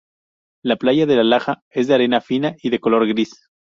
[0.63, 3.51] La playa de la Laja es de arena fina y de color gris.